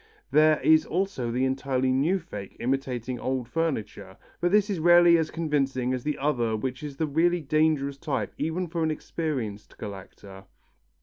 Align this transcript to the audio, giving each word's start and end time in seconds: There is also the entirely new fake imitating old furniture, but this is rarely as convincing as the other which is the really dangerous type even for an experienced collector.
There 0.31 0.59
is 0.61 0.83
also 0.83 1.29
the 1.29 1.45
entirely 1.45 1.91
new 1.91 2.17
fake 2.17 2.57
imitating 2.59 3.19
old 3.19 3.47
furniture, 3.47 4.17
but 4.39 4.51
this 4.51 4.67
is 4.67 4.79
rarely 4.79 5.15
as 5.15 5.29
convincing 5.29 5.93
as 5.93 6.03
the 6.03 6.17
other 6.17 6.57
which 6.57 6.81
is 6.81 6.97
the 6.97 7.05
really 7.05 7.41
dangerous 7.41 7.97
type 7.99 8.33
even 8.39 8.65
for 8.67 8.81
an 8.81 8.89
experienced 8.89 9.77
collector. 9.77 10.45